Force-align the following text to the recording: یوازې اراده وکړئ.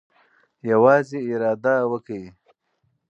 یوازې 0.69 1.19
اراده 1.31 1.75
وکړئ. 1.91 2.23